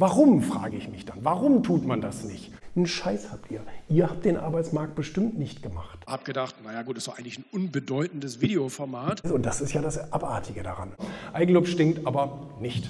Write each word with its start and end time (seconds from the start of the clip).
Warum, 0.00 0.40
frage 0.40 0.78
ich 0.78 0.88
mich 0.88 1.04
dann. 1.04 1.18
Warum 1.20 1.62
tut 1.62 1.86
man 1.86 2.00
das 2.00 2.24
nicht? 2.24 2.50
Einen 2.74 2.86
Scheiß 2.86 3.32
habt 3.32 3.50
ihr. 3.50 3.60
Ihr 3.90 4.08
habt 4.08 4.24
den 4.24 4.38
Arbeitsmarkt 4.38 4.94
bestimmt 4.94 5.38
nicht 5.38 5.62
gemacht. 5.62 5.98
Hab 6.06 6.24
gedacht, 6.24 6.54
naja 6.64 6.80
gut, 6.80 6.96
das 6.96 7.02
ist 7.02 7.08
doch 7.08 7.18
eigentlich 7.18 7.38
ein 7.38 7.44
unbedeutendes 7.52 8.40
Videoformat. 8.40 9.30
Und 9.30 9.44
das 9.44 9.60
ist 9.60 9.74
ja 9.74 9.82
das 9.82 10.10
Abartige 10.10 10.62
daran. 10.62 10.92
Eigenlob 11.34 11.66
stinkt 11.66 12.06
aber 12.06 12.48
nicht. 12.62 12.88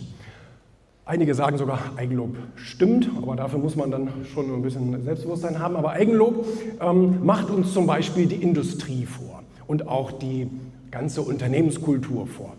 Einige 1.04 1.34
sagen 1.34 1.58
sogar, 1.58 1.80
Eigenlob 1.96 2.36
stimmt, 2.54 3.10
aber 3.16 3.34
dafür 3.34 3.58
muss 3.58 3.74
man 3.74 3.90
dann 3.90 4.12
schon 4.32 4.54
ein 4.54 4.62
bisschen 4.62 5.02
Selbstbewusstsein 5.02 5.58
haben. 5.58 5.74
Aber 5.74 5.90
Eigenlob 5.90 6.46
ähm, 6.80 7.26
macht 7.26 7.50
uns 7.50 7.72
zum 7.72 7.88
Beispiel 7.88 8.26
die 8.26 8.40
Industrie 8.40 9.04
vor 9.04 9.42
und 9.66 9.88
auch 9.88 10.12
die 10.12 10.48
ganze 10.92 11.22
Unternehmenskultur 11.22 12.28
vor. 12.28 12.54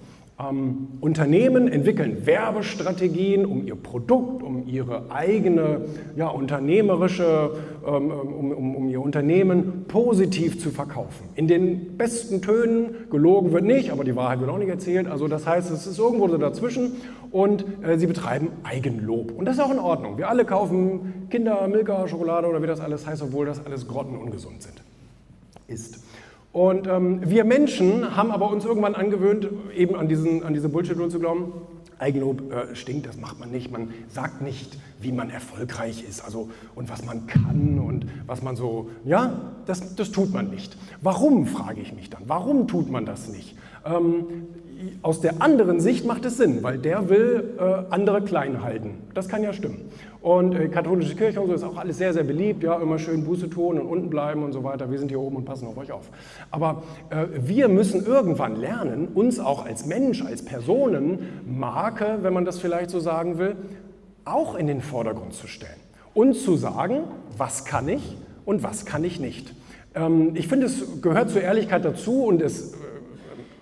Ähm, 0.50 0.88
Unternehmen 1.02 1.68
entwickeln 1.68 2.26
Werbestrategien, 2.26 3.46
um 3.46 3.66
ihr 3.66 3.76
Produkt, 3.76 4.44
um 4.44 4.68
ihre 4.68 5.12
eigene 5.12 5.82
ja, 6.16 6.28
unternehmerische, 6.28 7.52
ähm, 7.86 8.12
um, 8.12 8.52
um, 8.52 8.76
um, 8.76 8.90
ihr 8.90 9.02
Unternehmen 9.02 9.86
positiv 9.88 10.60
zu 10.60 10.70
verkaufen. 10.70 11.30
In 11.36 11.48
den 11.48 11.98
besten 11.98 12.42
Tönen, 12.42 13.10
gelogen 13.10 13.52
wird 13.52 13.66
nicht, 13.66 13.92
aber 13.92 14.04
die 14.04 14.16
Wahrheit 14.16 14.40
wird 14.40 14.50
auch 14.50 14.58
nicht 14.58 14.70
erzählt. 14.70 15.08
Also 15.08 15.28
das 15.28 15.46
heißt, 15.46 15.70
es 15.72 15.86
ist 15.86 16.00
irgendwo 16.00 16.28
so 16.28 16.38
dazwischen 16.38 16.94
und 17.32 17.66
äh, 17.84 17.98
sie 17.98 18.08
betreiben 18.08 18.50
Eigenlob. 18.64 19.32
Und 19.32 19.46
das 19.46 19.56
ist 19.56 19.62
auch 19.62 19.72
in 19.72 19.80
Ordnung. 19.80 20.18
Wir 20.18 20.30
alle 20.30 20.46
kaufen 20.46 21.28
Kinder, 21.30 21.68
Milka, 21.68 22.08
Schokolade 22.08 22.48
oder 22.48 22.62
wie 22.62 22.68
das 22.68 22.80
alles 22.80 23.06
heißt, 23.06 23.22
obwohl 23.22 23.46
das 23.46 23.66
alles 23.66 23.88
grottenungesund 23.88 24.62
sind. 24.62 24.82
Ist. 25.68 26.04
Und 26.54 26.86
ähm, 26.88 27.22
wir 27.24 27.46
Menschen 27.46 28.16
haben 28.16 28.32
aber 28.32 28.52
uns 28.52 28.66
irgendwann 28.66 28.96
angewöhnt, 28.96 29.48
eben 29.76 29.96
an, 29.96 30.08
diesen, 30.08 30.44
an 30.44 30.54
diese 30.54 30.68
Bullshit-Rule 30.68 31.10
zu 31.10 31.20
glauben. 31.20 31.54
Eigenlob 31.98 32.52
äh, 32.52 32.76
stinkt, 32.76 33.08
das 33.08 33.18
macht 33.18 33.40
man 33.40 33.52
nicht. 33.52 33.72
Man 33.72 33.94
sagt 34.10 34.42
nicht, 34.42 34.78
wie 35.00 35.12
man 35.12 35.30
erfolgreich 35.30 36.04
ist 36.08 36.26
also, 36.26 36.50
und 36.76 36.90
was 36.90 37.06
man 37.06 37.28
kann 37.28 37.80
und 37.80 38.06
was 38.26 38.42
man 38.42 38.56
so, 38.56 38.90
ja, 39.06 39.54
das, 39.66 39.96
das 39.96 40.12
tut 40.12 40.34
man 40.34 40.50
nicht. 40.50 40.78
Warum, 41.02 41.46
frage 41.46 41.80
ich 41.80 41.94
mich 41.94 42.10
dann. 42.10 42.24
Warum 42.26 42.68
tut 42.68 42.90
man 42.92 43.06
das 43.06 43.30
nicht? 43.30 43.56
Ähm, 43.86 44.26
aus 45.04 45.22
der 45.22 45.42
anderen 45.42 45.80
Sicht 45.80 46.06
macht 46.06 46.26
es 46.26 46.38
Sinn, 46.38 46.64
weil 46.64 46.80
der 46.80 47.10
will 47.10 47.56
äh, 47.60 47.94
andere 47.94 48.22
klein 48.24 48.62
halten. 48.64 48.96
Das 49.14 49.30
kann 49.30 49.44
ja 49.44 49.54
stimmen. 49.54 49.90
Und 50.22 50.54
äh, 50.54 50.68
katholische 50.68 51.16
Kirche 51.16 51.42
und 51.42 51.48
so 51.48 51.54
ist 51.56 51.64
auch 51.64 51.78
alles 51.78 51.98
sehr, 51.98 52.14
sehr 52.14 52.24
beliebt. 52.24 52.62
Ja, 52.62 52.80
immer 52.80 53.00
schön 53.00 53.24
Buße 53.24 53.50
tun 53.50 53.80
und 53.80 53.88
unten 53.88 54.10
bleiben 54.10 54.44
und 54.44 54.54
so 54.54 54.64
weiter. 54.64 54.92
Wir 54.92 55.00
sind 55.00 55.10
hier 55.10 55.20
oben 55.20 55.38
und 55.38 55.46
passen 55.46 55.68
auf 55.68 55.78
euch 55.78 55.92
auf. 55.92 56.12
Aber 56.52 56.84
äh, 57.10 57.26
wir 57.36 57.68
müssen 57.68 58.06
irgendwann 58.06 58.56
lernen, 58.56 59.08
uns 59.16 59.40
auch 59.40 59.66
als 59.66 59.86
Mensch, 59.88 60.24
als 60.24 60.46
Personenmarke, 60.46 62.20
wenn 62.22 62.34
man 62.34 62.46
das 62.46 62.60
vielleicht 62.60 62.92
so 62.92 63.00
sagen 63.00 63.40
will, 63.40 63.56
auch 64.24 64.54
in 64.56 64.68
den 64.68 64.82
Vordergrund 64.82 65.34
zu 65.34 65.48
stellen. 65.48 65.80
Und 66.14 66.36
zu 66.36 66.56
sagen, 66.56 67.06
was 67.38 67.66
kann 67.66 67.90
ich 67.90 68.16
und 68.46 68.62
was 68.62 68.86
kann 68.86 69.04
ich 69.04 69.20
nicht. 69.20 69.56
Ähm, 69.96 70.32
ich 70.36 70.48
finde, 70.48 70.68
es 70.68 71.02
gehört 71.02 71.32
zur 71.32 71.42
Ehrlichkeit 71.42 71.84
dazu 71.84 72.26
und 72.26 72.44
es 72.44 72.76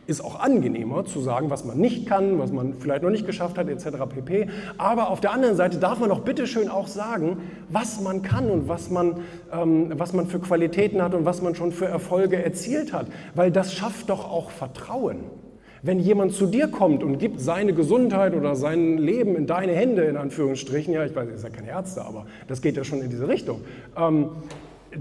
ist 0.10 0.22
auch 0.22 0.40
angenehmer 0.40 1.06
zu 1.06 1.22
sagen, 1.22 1.50
was 1.50 1.64
man 1.64 1.78
nicht 1.78 2.08
kann, 2.08 2.40
was 2.40 2.52
man 2.52 2.74
vielleicht 2.80 3.04
noch 3.04 3.12
nicht 3.12 3.28
geschafft 3.28 3.58
hat, 3.58 3.70
etc. 3.70 3.90
pp. 4.10 4.48
Aber 4.78 5.10
auf 5.10 5.22
der 5.22 5.32
anderen 5.32 5.56
Seite 5.56 5.78
darf 5.78 6.00
man 6.00 6.10
doch 6.10 6.22
bitteschön 6.22 6.68
auch 6.68 6.88
sagen, 6.88 7.38
was 7.70 8.02
man 8.02 8.24
kann 8.24 8.50
und 8.50 8.68
was 8.68 8.90
man, 8.90 9.22
ähm, 9.54 9.92
was 9.96 10.14
man 10.14 10.28
für 10.28 10.40
Qualitäten 10.40 11.02
hat 11.02 11.14
und 11.14 11.26
was 11.26 11.42
man 11.42 11.54
schon 11.54 11.72
für 11.72 11.86
Erfolge 11.86 12.44
erzielt 12.44 12.92
hat. 12.92 13.06
Weil 13.36 13.52
das 13.52 13.74
schafft 13.74 14.10
doch 14.10 14.30
auch 14.30 14.50
Vertrauen. 14.50 15.26
Wenn 15.82 16.00
jemand 16.00 16.34
zu 16.34 16.48
dir 16.48 16.68
kommt 16.68 17.04
und 17.04 17.20
gibt 17.20 17.40
seine 17.40 17.74
Gesundheit 17.74 18.34
oder 18.34 18.56
sein 18.56 18.98
Leben 18.98 19.36
in 19.36 19.46
deine 19.46 19.74
Hände, 19.74 20.04
in 20.04 20.18
Anführungsstrichen, 20.18 20.94
ja, 20.94 21.06
ich 21.06 21.16
weiß, 21.16 21.30
ihr 21.30 21.38
seid 21.38 21.54
keine 21.54 21.70
Ärzte, 21.70 22.04
aber 22.04 22.26
das 22.48 22.62
geht 22.62 22.76
ja 22.76 22.84
schon 22.84 23.02
in 23.02 23.10
diese 23.10 23.28
Richtung, 23.28 23.62
ähm, 23.96 24.30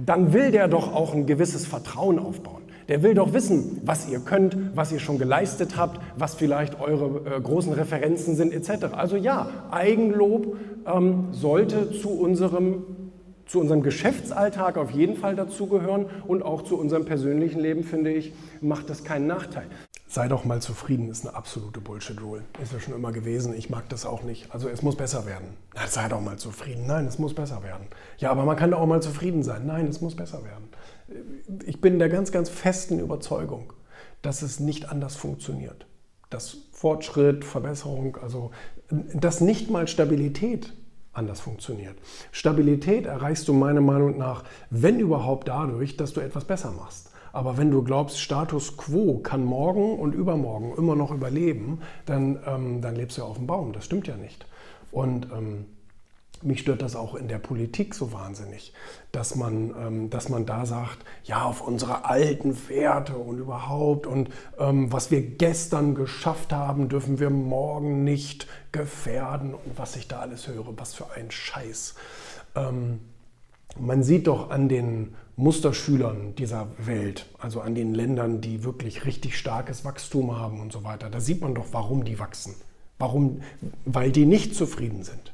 dann 0.05 0.33
will 0.35 0.51
der 0.51 0.69
doch 0.69 0.95
auch 0.95 1.15
ein 1.15 1.27
gewisses 1.27 1.67
Vertrauen 1.67 2.19
aufbauen. 2.19 2.58
Der 2.89 3.03
will 3.03 3.13
doch 3.13 3.35
wissen, 3.35 3.83
was 3.85 4.09
ihr 4.09 4.21
könnt, 4.21 4.57
was 4.75 4.93
ihr 4.93 4.99
schon 4.99 5.19
geleistet 5.19 5.77
habt, 5.77 6.01
was 6.17 6.35
vielleicht 6.35 6.81
eure 6.81 7.37
äh, 7.37 7.41
großen 7.41 7.75
Referenzen 7.75 8.35
sind 8.35 8.53
etc. 8.53 8.95
Also 8.95 9.17
ja, 9.17 9.51
Eigenlob 9.71 10.57
ähm, 10.87 11.29
sollte 11.33 11.93
zu 11.93 12.09
unserem, 12.09 12.85
zu 13.45 13.61
unserem 13.61 13.83
Geschäftsalltag 13.83 14.79
auf 14.79 14.91
jeden 14.91 15.17
Fall 15.17 15.37
dazugehören 15.37 16.07
und 16.27 16.43
auch 16.43 16.63
zu 16.63 16.79
unserem 16.79 17.05
persönlichen 17.05 17.61
Leben, 17.61 17.85
finde 17.85 18.11
ich, 18.11 18.33
macht 18.63 18.89
das 18.89 19.05
keinen 19.05 19.27
Nachteil. 19.27 19.67
Sei 20.11 20.27
doch 20.27 20.47
mal 20.47 20.63
zufrieden 20.63 21.11
ist 21.11 21.27
eine 21.27 21.37
absolute 21.37 21.81
Bullshit-Rule. 21.81 22.41
Ist 22.63 22.73
ja 22.73 22.81
schon 22.81 22.95
immer 22.95 23.13
gewesen. 23.13 23.53
Ich 23.55 23.69
mag 23.69 23.87
das 23.91 24.07
auch 24.07 24.23
nicht. 24.23 24.51
Also 24.55 24.71
es 24.71 24.81
muss 24.81 24.97
besser 24.97 25.27
werden. 25.27 25.49
Na, 25.75 25.87
sei 25.87 26.09
doch 26.09 26.23
mal 26.23 26.39
zufrieden. 26.39 26.87
Nein, 26.87 27.05
es 27.05 27.19
muss 27.19 27.35
besser 27.35 27.63
werden. 27.63 27.89
Ja, 28.17 28.31
aber 28.31 28.47
man 28.47 28.57
kann 28.57 28.71
doch 28.71 28.81
auch 28.81 28.87
mal 28.87 29.03
zufrieden 29.03 29.43
sein. 29.43 29.67
Nein, 29.67 29.87
es 29.87 30.01
muss 30.01 30.17
besser 30.17 30.43
werden 30.45 30.71
ich 31.65 31.81
bin 31.81 31.99
der 31.99 32.09
ganz, 32.09 32.33
ganz 32.33 32.49
festen 32.49 32.99
Überzeugung, 32.99 33.73
dass 34.23 34.43
es 34.43 34.61
nicht 34.61 34.91
anders 34.91 35.17
funktioniert. 35.17 35.87
Dass 36.31 36.59
Fortschritt, 36.73 37.45
Verbesserung, 37.45 38.17
also 38.19 38.51
dass 38.91 39.41
nicht 39.41 39.71
mal 39.71 39.89
Stabilität 39.89 40.73
anders 41.13 41.41
funktioniert. 41.41 41.97
Stabilität 42.33 43.07
erreichst 43.07 43.49
du 43.49 43.53
meiner 43.53 43.81
Meinung 43.81 44.19
nach, 44.19 44.45
wenn 44.71 45.01
überhaupt 45.01 45.49
dadurch, 45.49 45.97
dass 45.97 46.13
du 46.13 46.21
etwas 46.21 46.45
besser 46.45 46.73
machst. 46.73 47.11
Aber 47.33 47.59
wenn 47.59 47.71
du 47.71 47.83
glaubst, 47.83 48.21
Status 48.21 48.77
quo 48.77 49.19
kann 49.19 49.45
morgen 49.45 49.99
und 49.99 50.15
übermorgen 50.15 50.75
immer 50.77 50.97
noch 50.97 51.11
überleben, 51.11 51.81
dann, 52.07 52.39
ähm, 52.47 52.81
dann 52.81 52.97
lebst 52.97 53.19
du 53.19 53.23
ja 53.23 53.29
auf 53.29 53.37
dem 53.37 53.47
Baum. 53.47 53.73
Das 53.73 53.85
stimmt 53.85 54.07
ja 54.07 54.17
nicht. 54.17 54.47
Und 54.91 55.29
ähm, 55.33 55.67
mich 56.43 56.61
stört 56.61 56.83
das 56.83 56.97
auch 56.97 57.15
in 57.15 57.29
der 57.29 57.39
Politik 57.39 57.95
so 57.95 58.13
wahnsinnig, 58.13 58.73
dass 59.13 59.35
man, 59.35 59.75
ähm, 59.79 60.11
dass 60.11 60.29
man 60.29 60.47
da 60.47 60.67
sagt, 60.67 60.99
ja, 61.25 61.43
auf 61.43 61.67
unsere 61.67 62.05
alten 62.05 62.57
Werte 62.69 63.17
und 63.17 63.39
überhaupt 63.39 64.07
und 64.07 64.31
ähm, 64.59 64.93
was 64.93 65.11
wir 65.11 65.23
gestern 65.23 65.95
geschafft 65.95 66.53
haben, 66.53 66.89
dürfen 66.89 67.19
wir 67.19 67.31
morgen 67.31 68.05
nicht 68.05 68.47
gefährden 68.73 69.55
und 69.55 69.79
was 69.79 69.97
ich 69.97 70.09
da 70.09 70.21
alles 70.21 70.49
höre, 70.49 70.77
was 70.77 70.95
für 70.95 71.11
ein 71.13 71.31
Scheiß. 71.31 71.95
Ähm, 72.55 73.01
man 73.79 74.03
sieht 74.03 74.27
doch 74.27 74.51
an 74.51 74.69
den 74.69 75.15
Musterschülern 75.37 76.35
dieser 76.35 76.67
Welt, 76.79 77.27
also 77.39 77.61
an 77.61 77.75
den 77.75 77.95
Ländern, 77.95 78.41
die 78.41 78.65
wirklich 78.65 79.05
richtig 79.05 79.39
starkes 79.39 79.85
Wachstum 79.85 80.37
haben 80.37 80.61
und 80.61 80.73
so 80.73 80.85
weiter, 80.85 81.11
da 81.11 81.21
sieht 81.21 81.41
man 81.41 81.55
doch, 81.55 81.67
warum 81.73 82.05
die 82.05 82.19
wachsen. 82.19 82.55
Warum? 82.99 83.43
Weil 83.85 84.11
die 84.11 84.27
nicht 84.27 84.57
zufrieden 84.57 85.05
sind 85.05 85.33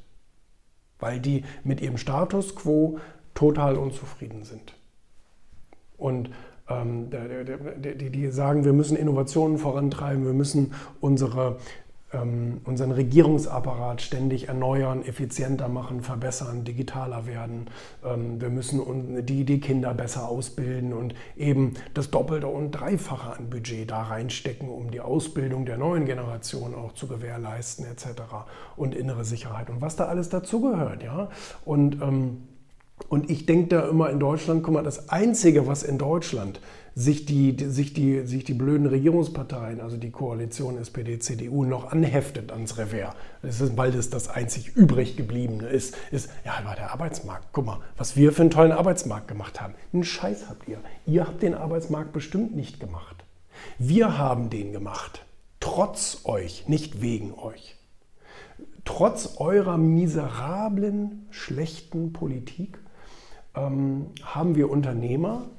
weil 1.04 1.20
die 1.20 1.44
mit 1.64 1.82
ihrem 1.82 1.98
Status 1.98 2.56
quo 2.56 2.98
total 3.34 3.76
unzufrieden 3.76 4.42
sind. 4.42 4.74
Und 5.98 6.30
ähm, 6.66 7.10
die, 7.10 8.10
die, 8.10 8.30
sagen, 8.30 8.64
wir 8.64 8.72
müssen 8.72 8.96
Innovationen 8.96 9.58
vorantreiben, 9.58 10.24
wir 10.24 10.32
müssen 10.32 10.72
unsere, 11.00 11.58
ähm, 12.14 12.60
unseren 12.64 12.92
Regierungsapparat 12.92 14.00
ständig 14.00 14.48
erneuern, 14.48 15.02
effizienter 15.04 15.68
machen, 15.68 16.02
verbessern, 16.02 16.64
digitaler 16.64 17.26
werden. 17.26 17.66
Ähm, 18.04 18.40
wir 18.40 18.50
müssen 18.50 19.26
die, 19.26 19.44
die 19.44 19.60
Kinder 19.60 19.94
besser 19.94 20.28
ausbilden 20.28 20.92
und 20.92 21.14
eben 21.36 21.74
das 21.94 22.10
Doppelte 22.10 22.46
und 22.46 22.70
Dreifache 22.70 23.36
an 23.36 23.50
Budget 23.50 23.90
da 23.90 24.02
reinstecken, 24.02 24.68
um 24.68 24.90
die 24.90 25.00
Ausbildung 25.00 25.66
der 25.66 25.78
neuen 25.78 26.04
Generation 26.06 26.74
auch 26.74 26.92
zu 26.92 27.06
gewährleisten 27.08 27.86
etc. 27.86 28.22
und 28.76 28.94
innere 28.94 29.24
Sicherheit 29.24 29.70
und 29.70 29.80
was 29.80 29.96
da 29.96 30.06
alles 30.06 30.28
dazugehört. 30.28 31.02
Ja? 31.02 31.28
Und 31.64 32.00
ähm, 32.00 32.42
und 33.14 33.30
ich 33.30 33.46
denke 33.46 33.68
da 33.68 33.88
immer 33.88 34.10
in 34.10 34.18
Deutschland, 34.18 34.64
guck 34.64 34.74
mal, 34.74 34.82
das 34.82 35.08
Einzige, 35.08 35.68
was 35.68 35.84
in 35.84 35.98
Deutschland 35.98 36.58
sich 36.96 37.26
die, 37.26 37.56
sich, 37.64 37.92
die, 37.92 38.26
sich 38.26 38.42
die 38.42 38.54
blöden 38.54 38.86
Regierungsparteien, 38.86 39.80
also 39.80 39.96
die 39.96 40.10
Koalition 40.10 40.76
SPD, 40.78 41.20
CDU, 41.20 41.64
noch 41.64 41.92
anheftet 41.92 42.50
ans 42.50 42.76
Revers, 42.76 43.14
ist, 43.44 43.76
weil 43.76 43.92
das 43.92 44.10
das 44.10 44.28
einzig 44.28 44.74
übrig 44.74 45.16
gebliebene 45.16 45.68
ist, 45.68 45.96
ist, 46.10 46.28
ja, 46.44 46.60
war 46.64 46.74
der 46.74 46.90
Arbeitsmarkt. 46.90 47.46
Guck 47.52 47.66
mal, 47.66 47.78
was 47.96 48.16
wir 48.16 48.32
für 48.32 48.42
einen 48.42 48.50
tollen 48.50 48.72
Arbeitsmarkt 48.72 49.28
gemacht 49.28 49.60
haben. 49.60 49.74
Einen 49.92 50.02
Scheiß 50.02 50.48
habt 50.48 50.66
ihr. 50.66 50.78
Ihr 51.06 51.24
habt 51.24 51.40
den 51.40 51.54
Arbeitsmarkt 51.54 52.12
bestimmt 52.12 52.56
nicht 52.56 52.80
gemacht. 52.80 53.24
Wir 53.78 54.18
haben 54.18 54.50
den 54.50 54.72
gemacht. 54.72 55.24
Trotz 55.60 56.22
euch, 56.24 56.66
nicht 56.66 57.00
wegen 57.00 57.32
euch. 57.32 57.76
Trotz 58.84 59.36
eurer 59.36 59.78
miserablen, 59.78 61.28
schlechten 61.30 62.12
Politik 62.12 62.80
ähm, 63.56 64.06
haben 64.22 64.54
wir 64.54 64.70
Unternehmer 64.70 65.50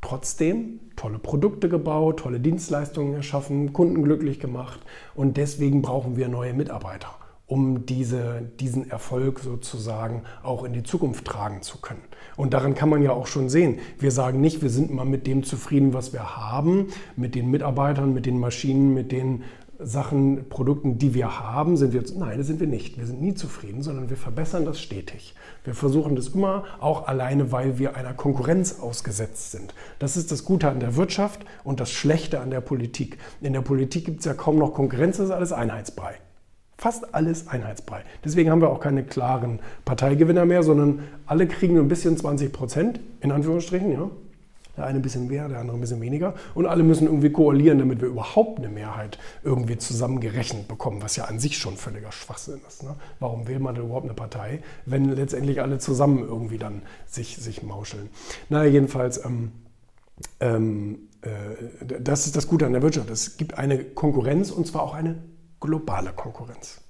trotzdem 0.00 0.80
tolle 0.96 1.18
Produkte 1.18 1.68
gebaut, 1.68 2.20
tolle 2.20 2.40
Dienstleistungen 2.40 3.14
erschaffen, 3.14 3.72
Kunden 3.72 4.02
glücklich 4.02 4.40
gemacht 4.40 4.80
und 5.14 5.36
deswegen 5.36 5.80
brauchen 5.80 6.16
wir 6.16 6.28
neue 6.28 6.52
Mitarbeiter, 6.52 7.08
um 7.46 7.86
diese, 7.86 8.42
diesen 8.60 8.90
Erfolg 8.90 9.38
sozusagen 9.40 10.24
auch 10.42 10.64
in 10.64 10.72
die 10.72 10.82
Zukunft 10.82 11.24
tragen 11.24 11.62
zu 11.62 11.80
können. 11.80 12.02
Und 12.36 12.52
daran 12.52 12.74
kann 12.74 12.88
man 12.88 13.02
ja 13.02 13.12
auch 13.12 13.26
schon 13.26 13.48
sehen, 13.48 13.78
wir 13.98 14.10
sagen 14.10 14.40
nicht, 14.40 14.60
wir 14.60 14.70
sind 14.70 14.92
mal 14.92 15.06
mit 15.06 15.26
dem 15.26 15.44
zufrieden, 15.44 15.94
was 15.94 16.12
wir 16.12 16.36
haben, 16.36 16.88
mit 17.16 17.34
den 17.34 17.50
Mitarbeitern, 17.50 18.12
mit 18.12 18.26
den 18.26 18.38
Maschinen, 18.38 18.92
mit 18.92 19.12
den 19.12 19.44
Sachen, 19.78 20.48
Produkten, 20.48 20.98
die 20.98 21.14
wir 21.14 21.40
haben, 21.40 21.76
sind 21.76 21.92
wir, 21.92 22.02
nein, 22.16 22.38
das 22.38 22.46
sind 22.46 22.60
wir 22.60 22.66
nicht. 22.66 22.98
Wir 22.98 23.06
sind 23.06 23.20
nie 23.20 23.34
zufrieden, 23.34 23.82
sondern 23.82 24.10
wir 24.10 24.16
verbessern 24.16 24.64
das 24.64 24.80
stetig. 24.80 25.34
Wir 25.64 25.74
versuchen 25.74 26.14
das 26.14 26.28
immer, 26.28 26.64
auch 26.80 27.08
alleine, 27.08 27.52
weil 27.52 27.78
wir 27.78 27.96
einer 27.96 28.14
Konkurrenz 28.14 28.80
ausgesetzt 28.80 29.50
sind. 29.50 29.74
Das 29.98 30.16
ist 30.16 30.30
das 30.30 30.44
Gute 30.44 30.68
an 30.68 30.80
der 30.80 30.96
Wirtschaft 30.96 31.44
und 31.64 31.80
das 31.80 31.90
Schlechte 31.90 32.40
an 32.40 32.50
der 32.50 32.60
Politik. 32.60 33.18
In 33.40 33.52
der 33.52 33.62
Politik 33.62 34.04
gibt 34.04 34.20
es 34.20 34.26
ja 34.26 34.34
kaum 34.34 34.58
noch 34.58 34.74
Konkurrenz, 34.74 35.16
das 35.16 35.26
ist 35.26 35.32
alles 35.32 35.52
Einheitsbrei. 35.52 36.14
Fast 36.76 37.14
alles 37.14 37.48
Einheitsbrei. 37.48 38.02
Deswegen 38.24 38.50
haben 38.50 38.60
wir 38.60 38.70
auch 38.70 38.80
keine 38.80 39.04
klaren 39.04 39.60
Parteigewinner 39.84 40.44
mehr, 40.44 40.62
sondern 40.62 41.04
alle 41.26 41.46
kriegen 41.46 41.78
ein 41.78 41.88
bisschen 41.88 42.16
20 42.16 42.52
Prozent, 42.52 43.00
in 43.20 43.30
Anführungsstrichen, 43.30 43.92
ja. 43.92 44.10
Der 44.76 44.86
eine 44.86 44.98
ein 44.98 45.02
bisschen 45.02 45.28
mehr, 45.28 45.48
der 45.48 45.58
andere 45.58 45.76
ein 45.76 45.80
bisschen 45.80 46.00
weniger. 46.00 46.34
Und 46.54 46.66
alle 46.66 46.82
müssen 46.82 47.06
irgendwie 47.06 47.30
koalieren, 47.30 47.78
damit 47.78 48.00
wir 48.00 48.08
überhaupt 48.08 48.58
eine 48.58 48.68
Mehrheit 48.68 49.18
irgendwie 49.42 49.76
zusammengerechnet 49.76 50.68
bekommen, 50.68 51.02
was 51.02 51.16
ja 51.16 51.24
an 51.24 51.38
sich 51.38 51.58
schon 51.58 51.76
völliger 51.76 52.10
Schwachsinn 52.12 52.60
ist. 52.66 52.82
Ne? 52.82 52.94
Warum 53.20 53.46
will 53.48 53.58
man 53.58 53.74
denn 53.74 53.84
überhaupt 53.84 54.06
eine 54.06 54.14
Partei, 54.14 54.62
wenn 54.86 55.10
letztendlich 55.10 55.60
alle 55.60 55.78
zusammen 55.78 56.20
irgendwie 56.20 56.58
dann 56.58 56.82
sich, 57.06 57.36
sich 57.36 57.62
mauscheln? 57.62 58.08
Naja, 58.48 58.70
jedenfalls, 58.70 59.24
ähm, 59.24 59.52
ähm, 60.40 61.08
äh, 61.22 62.00
das 62.00 62.26
ist 62.26 62.36
das 62.36 62.46
Gute 62.48 62.66
an 62.66 62.72
der 62.72 62.82
Wirtschaft. 62.82 63.10
Es 63.10 63.36
gibt 63.36 63.58
eine 63.58 63.84
Konkurrenz 63.84 64.50
und 64.50 64.66
zwar 64.66 64.82
auch 64.82 64.94
eine 64.94 65.22
globale 65.60 66.12
Konkurrenz. 66.12 66.80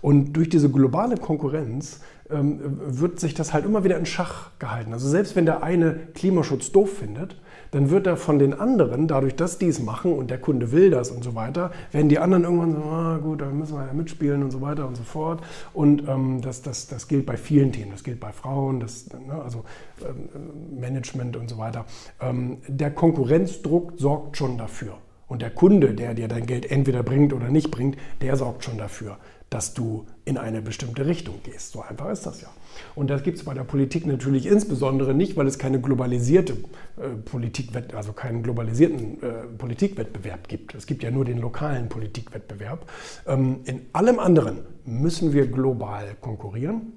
Und 0.00 0.34
durch 0.34 0.48
diese 0.48 0.70
globale 0.70 1.16
Konkurrenz 1.16 2.00
wird 2.28 3.20
sich 3.20 3.34
das 3.34 3.52
halt 3.52 3.66
immer 3.66 3.84
wieder 3.84 3.98
in 3.98 4.06
Schach 4.06 4.50
gehalten. 4.58 4.94
Also 4.94 5.08
selbst 5.08 5.36
wenn 5.36 5.44
der 5.44 5.62
eine 5.62 5.94
Klimaschutz 6.14 6.72
doof 6.72 6.98
findet, 6.98 7.36
dann 7.74 7.90
wird 7.90 8.06
er 8.06 8.16
von 8.16 8.38
den 8.38 8.54
anderen, 8.54 9.08
dadurch, 9.08 9.34
dass 9.34 9.58
die 9.58 9.66
es 9.66 9.80
machen 9.80 10.12
und 10.12 10.30
der 10.30 10.38
Kunde 10.38 10.70
will 10.70 10.90
das 10.90 11.10
und 11.10 11.24
so 11.24 11.34
weiter, 11.34 11.72
werden 11.90 12.08
die 12.08 12.20
anderen 12.20 12.44
irgendwann 12.44 12.72
so, 12.76 12.82
ah, 12.82 13.18
gut, 13.18 13.40
da 13.40 13.46
müssen 13.46 13.76
wir 13.76 13.84
ja 13.84 13.92
mitspielen 13.92 14.44
und 14.44 14.52
so 14.52 14.60
weiter 14.60 14.86
und 14.86 14.96
so 14.96 15.02
fort. 15.02 15.42
Und 15.72 16.08
ähm, 16.08 16.40
das, 16.40 16.62
das, 16.62 16.86
das 16.86 17.08
gilt 17.08 17.26
bei 17.26 17.36
vielen 17.36 17.72
Themen. 17.72 17.90
Das 17.90 18.04
gilt 18.04 18.20
bei 18.20 18.30
Frauen, 18.32 18.78
das, 18.78 19.08
ne, 19.10 19.34
also 19.42 19.64
ähm, 20.02 20.78
Management 20.78 21.36
und 21.36 21.50
so 21.50 21.58
weiter. 21.58 21.84
Ähm, 22.20 22.58
der 22.68 22.92
Konkurrenzdruck 22.92 23.94
sorgt 23.96 24.36
schon 24.36 24.56
dafür. 24.56 24.94
Und 25.26 25.42
der 25.42 25.50
Kunde, 25.50 25.94
der 25.94 26.14
dir 26.14 26.28
dein 26.28 26.46
Geld 26.46 26.70
entweder 26.70 27.02
bringt 27.02 27.32
oder 27.32 27.48
nicht 27.48 27.72
bringt, 27.72 27.96
der 28.20 28.36
sorgt 28.36 28.62
schon 28.62 28.78
dafür, 28.78 29.16
dass 29.54 29.72
du 29.72 30.04
in 30.24 30.36
eine 30.36 30.60
bestimmte 30.60 31.06
Richtung 31.06 31.36
gehst. 31.44 31.70
So 31.70 31.80
einfach 31.80 32.10
ist 32.10 32.26
das 32.26 32.40
ja. 32.40 32.48
Und 32.96 33.08
das 33.08 33.22
gibt 33.22 33.38
es 33.38 33.44
bei 33.44 33.54
der 33.54 33.62
Politik 33.62 34.04
natürlich 34.04 34.46
insbesondere 34.46 35.14
nicht, 35.14 35.36
weil 35.36 35.46
es 35.46 35.58
keine 35.58 35.80
globalisierte 35.80 36.54
äh, 36.96 37.10
Politik, 37.24 37.68
also 37.94 38.12
keinen 38.12 38.42
globalisierten 38.42 39.22
äh, 39.22 39.32
Politikwettbewerb 39.56 40.48
gibt. 40.48 40.74
Es 40.74 40.86
gibt 40.86 41.04
ja 41.04 41.12
nur 41.12 41.24
den 41.24 41.38
lokalen 41.38 41.88
Politikwettbewerb. 41.88 42.90
Ähm, 43.28 43.60
in 43.64 43.82
allem 43.92 44.18
anderen 44.18 44.58
müssen 44.84 45.32
wir 45.32 45.46
global 45.46 46.16
konkurrieren 46.20 46.92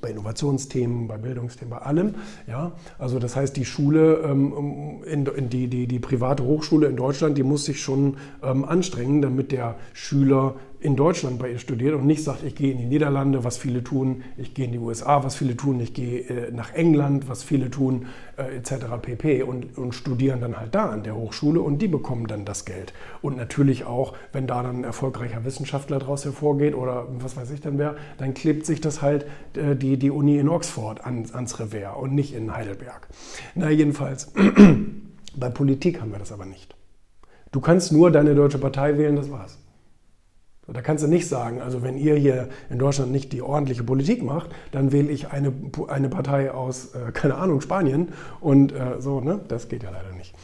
bei 0.00 0.10
Innovationsthemen, 0.10 1.08
bei 1.08 1.16
Bildungsthemen, 1.16 1.70
bei 1.70 1.78
allem. 1.78 2.14
Ja? 2.46 2.72
Also 2.98 3.18
das 3.18 3.36
heißt, 3.36 3.56
die 3.56 3.64
Schule, 3.64 4.20
ähm, 4.24 5.02
in, 5.04 5.26
in 5.26 5.48
die, 5.48 5.68
die, 5.68 5.86
die 5.86 5.98
private 5.98 6.44
Hochschule 6.44 6.88
in 6.88 6.96
Deutschland, 6.96 7.38
die 7.38 7.42
muss 7.42 7.64
sich 7.64 7.80
schon 7.80 8.16
ähm, 8.42 8.64
anstrengen, 8.64 9.22
damit 9.22 9.52
der 9.52 9.76
Schüler 9.94 10.56
in 10.86 10.94
Deutschland 10.94 11.40
bei 11.40 11.50
ihr 11.50 11.58
studiert 11.58 11.96
und 11.96 12.06
nicht 12.06 12.22
sagt, 12.22 12.44
ich 12.44 12.54
gehe 12.54 12.70
in 12.70 12.78
die 12.78 12.84
Niederlande, 12.84 13.42
was 13.42 13.58
viele 13.58 13.82
tun, 13.82 14.22
ich 14.36 14.54
gehe 14.54 14.66
in 14.66 14.72
die 14.72 14.78
USA, 14.78 15.24
was 15.24 15.34
viele 15.34 15.56
tun, 15.56 15.80
ich 15.80 15.94
gehe 15.94 16.20
äh, 16.20 16.52
nach 16.52 16.72
England, 16.74 17.28
was 17.28 17.42
viele 17.42 17.70
tun, 17.70 18.06
äh, 18.36 18.56
etc. 18.56 18.84
pp. 19.02 19.42
Und, 19.42 19.76
und 19.76 19.96
studieren 19.96 20.40
dann 20.40 20.56
halt 20.56 20.76
da 20.76 20.90
an 20.90 21.02
der 21.02 21.16
Hochschule 21.16 21.60
und 21.60 21.82
die 21.82 21.88
bekommen 21.88 22.28
dann 22.28 22.44
das 22.44 22.64
Geld. 22.64 22.92
Und 23.20 23.36
natürlich 23.36 23.84
auch, 23.84 24.12
wenn 24.32 24.46
da 24.46 24.62
dann 24.62 24.76
ein 24.76 24.84
erfolgreicher 24.84 25.44
Wissenschaftler 25.44 25.98
daraus 25.98 26.24
hervorgeht 26.24 26.76
oder 26.76 27.08
was 27.18 27.36
weiß 27.36 27.50
ich 27.50 27.60
dann 27.60 27.78
wer, 27.78 27.96
dann 28.18 28.34
klebt 28.34 28.64
sich 28.64 28.80
das 28.80 29.02
halt 29.02 29.26
äh, 29.56 29.74
die, 29.74 29.96
die 29.96 30.12
Uni 30.12 30.38
in 30.38 30.48
Oxford 30.48 31.04
an, 31.04 31.26
ans 31.32 31.58
Revers 31.58 31.96
und 32.00 32.14
nicht 32.14 32.32
in 32.32 32.54
Heidelberg. 32.54 33.08
Na 33.56 33.70
jedenfalls, 33.70 34.32
bei 35.36 35.48
Politik 35.48 36.00
haben 36.00 36.12
wir 36.12 36.20
das 36.20 36.30
aber 36.30 36.46
nicht. 36.46 36.76
Du 37.50 37.60
kannst 37.60 37.90
nur 37.90 38.12
deine 38.12 38.36
deutsche 38.36 38.58
Partei 38.58 38.98
wählen, 38.98 39.16
das 39.16 39.32
war's. 39.32 39.58
Da 40.68 40.82
kannst 40.82 41.04
du 41.04 41.08
nicht 41.08 41.28
sagen, 41.28 41.60
also 41.60 41.82
wenn 41.82 41.96
ihr 41.96 42.16
hier 42.16 42.48
in 42.70 42.78
Deutschland 42.78 43.12
nicht 43.12 43.32
die 43.32 43.40
ordentliche 43.40 43.84
Politik 43.84 44.24
macht, 44.24 44.50
dann 44.72 44.90
wähle 44.90 45.12
ich 45.12 45.28
eine, 45.28 45.52
eine 45.86 46.08
Partei 46.08 46.50
aus, 46.50 46.94
äh, 46.94 47.12
keine 47.12 47.36
Ahnung, 47.36 47.60
Spanien 47.60 48.08
und 48.40 48.72
äh, 48.72 49.00
so, 49.00 49.20
ne? 49.20 49.40
Das 49.46 49.68
geht 49.68 49.84
ja 49.84 49.90
leider 49.90 50.12
nicht. 50.12 50.34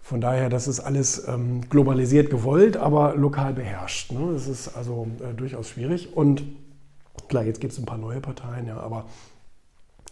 Von 0.00 0.20
daher, 0.20 0.48
das 0.48 0.68
ist 0.68 0.80
alles 0.80 1.26
ähm, 1.28 1.68
globalisiert 1.68 2.30
gewollt, 2.30 2.76
aber 2.76 3.14
lokal 3.14 3.52
beherrscht. 3.52 4.12
Ne? 4.12 4.30
Das 4.32 4.48
ist 4.48 4.74
also 4.74 5.06
äh, 5.20 5.34
durchaus 5.34 5.68
schwierig. 5.68 6.16
Und 6.16 6.44
klar, 7.28 7.44
jetzt 7.44 7.60
gibt 7.60 7.74
es 7.74 7.78
ein 7.78 7.84
paar 7.84 7.98
neue 7.98 8.20
Parteien, 8.20 8.66
ja, 8.68 8.78
aber 8.78 9.04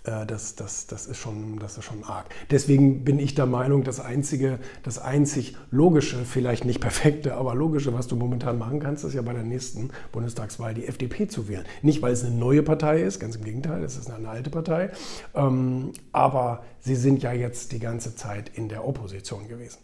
das, 0.06 0.54
das, 0.54 0.86
das, 0.86 1.06
ist 1.06 1.18
schon, 1.18 1.58
das 1.58 1.78
ist 1.78 1.84
schon 1.84 2.04
arg. 2.04 2.26
Deswegen 2.50 3.04
bin 3.04 3.18
ich 3.18 3.34
der 3.34 3.46
Meinung, 3.46 3.82
das 3.82 3.98
einzige, 3.98 4.58
das 4.84 4.98
einzig 4.98 5.56
logische, 5.70 6.24
vielleicht 6.24 6.64
nicht 6.64 6.80
perfekte, 6.80 7.34
aber 7.34 7.54
logische, 7.54 7.92
was 7.92 8.06
du 8.06 8.14
momentan 8.14 8.56
machen 8.56 8.78
kannst, 8.78 9.04
ist 9.04 9.14
ja 9.14 9.22
bei 9.22 9.32
der 9.32 9.42
nächsten 9.42 9.90
Bundestagswahl 10.12 10.74
die 10.74 10.86
FDP 10.86 11.26
zu 11.26 11.48
wählen. 11.48 11.64
Nicht, 11.82 12.02
weil 12.02 12.12
es 12.12 12.24
eine 12.24 12.34
neue 12.34 12.62
Partei 12.62 13.02
ist, 13.02 13.18
ganz 13.18 13.36
im 13.36 13.44
Gegenteil, 13.44 13.82
es 13.82 13.96
ist 13.96 14.10
eine 14.10 14.28
alte 14.28 14.50
Partei, 14.50 14.90
ähm, 15.34 15.92
aber 16.12 16.64
sie 16.80 16.94
sind 16.94 17.22
ja 17.22 17.32
jetzt 17.32 17.72
die 17.72 17.80
ganze 17.80 18.14
Zeit 18.14 18.50
in 18.54 18.68
der 18.68 18.86
Opposition 18.86 19.48
gewesen. 19.48 19.78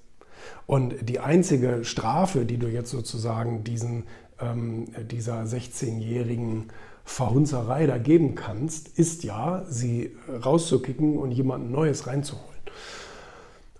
Und 0.66 0.94
die 1.08 1.20
einzige 1.20 1.84
Strafe, 1.84 2.44
die 2.44 2.58
du 2.58 2.68
jetzt 2.68 2.90
sozusagen 2.90 3.64
diesen, 3.64 4.04
ähm, 4.40 4.86
dieser 5.10 5.42
16-jährigen 5.42 6.68
Verhunzerei 7.04 7.86
da 7.86 7.98
geben 7.98 8.34
kannst, 8.34 8.88
ist 8.98 9.24
ja, 9.24 9.64
sie 9.68 10.16
rauszukicken 10.44 11.18
und 11.18 11.30
jemanden 11.32 11.70
Neues 11.70 12.06
reinzuholen. 12.06 12.52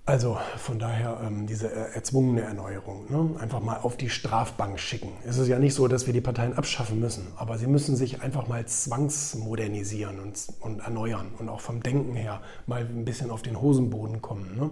Also 0.04 0.36
von 0.56 0.80
daher 0.80 1.20
ähm, 1.24 1.46
diese 1.46 1.70
erzwungene 1.70 2.40
Erneuerung. 2.40 3.06
Ne? 3.08 3.38
Einfach 3.38 3.60
mal 3.60 3.78
auf 3.78 3.96
die 3.96 4.10
Strafbank 4.10 4.80
schicken. 4.80 5.12
Es 5.24 5.38
ist 5.38 5.46
ja 5.46 5.60
nicht 5.60 5.74
so, 5.74 5.86
dass 5.86 6.06
wir 6.06 6.12
die 6.12 6.20
Parteien 6.20 6.54
abschaffen 6.54 6.98
müssen, 6.98 7.28
aber 7.36 7.56
sie 7.56 7.69
müssen 7.69 7.94
sich 7.94 8.20
einfach 8.20 8.48
mal 8.48 8.66
zwangsmodernisieren 8.66 10.19
und, 10.19 10.48
und 10.58 10.80
erneuern 10.80 11.28
und 11.38 11.48
auch 11.48 11.60
vom 11.60 11.84
Denken 11.84 12.16
her 12.16 12.40
mal 12.66 12.80
ein 12.80 13.04
bisschen 13.04 13.30
auf 13.30 13.42
den 13.42 13.60
Hosenboden 13.60 14.20
kommen. 14.20 14.56
Ne? 14.56 14.70